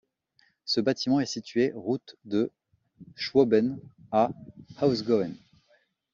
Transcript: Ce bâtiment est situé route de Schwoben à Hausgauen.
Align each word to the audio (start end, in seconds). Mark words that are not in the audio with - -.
Ce 0.65 0.81
bâtiment 0.81 1.19
est 1.19 1.27
situé 1.27 1.71
route 1.75 2.15
de 2.25 2.49
Schwoben 3.15 3.77
à 4.11 4.31
Hausgauen. 4.81 5.33